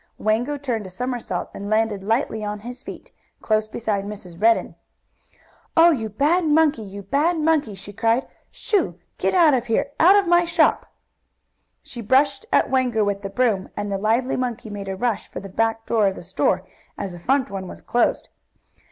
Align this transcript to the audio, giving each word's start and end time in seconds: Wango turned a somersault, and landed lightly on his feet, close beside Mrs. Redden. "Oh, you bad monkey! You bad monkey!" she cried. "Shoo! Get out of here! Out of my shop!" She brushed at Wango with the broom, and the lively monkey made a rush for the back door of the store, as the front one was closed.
Wango 0.17 0.57
turned 0.57 0.87
a 0.87 0.89
somersault, 0.89 1.51
and 1.53 1.69
landed 1.69 2.03
lightly 2.03 2.43
on 2.43 2.61
his 2.61 2.81
feet, 2.81 3.11
close 3.39 3.67
beside 3.69 4.03
Mrs. 4.03 4.41
Redden. 4.41 4.73
"Oh, 5.77 5.91
you 5.91 6.09
bad 6.09 6.43
monkey! 6.43 6.81
You 6.81 7.03
bad 7.03 7.37
monkey!" 7.37 7.75
she 7.75 7.93
cried. 7.93 8.27
"Shoo! 8.49 8.97
Get 9.19 9.35
out 9.35 9.53
of 9.53 9.67
here! 9.67 9.91
Out 9.99 10.15
of 10.15 10.25
my 10.25 10.43
shop!" 10.43 10.87
She 11.83 12.01
brushed 12.01 12.47
at 12.51 12.71
Wango 12.71 13.03
with 13.03 13.21
the 13.21 13.29
broom, 13.29 13.69
and 13.77 13.91
the 13.91 13.99
lively 13.99 14.35
monkey 14.35 14.71
made 14.71 14.89
a 14.89 14.95
rush 14.95 15.29
for 15.29 15.39
the 15.39 15.49
back 15.49 15.85
door 15.85 16.07
of 16.07 16.15
the 16.15 16.23
store, 16.23 16.63
as 16.97 17.11
the 17.11 17.19
front 17.19 17.51
one 17.51 17.67
was 17.67 17.83
closed. 17.83 18.27